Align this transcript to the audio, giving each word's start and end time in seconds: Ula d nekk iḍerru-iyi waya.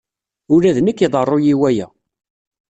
Ula 0.53 0.75
d 0.75 0.77
nekk 0.81 0.99
iḍerru-iyi 1.05 1.55
waya. 1.59 1.87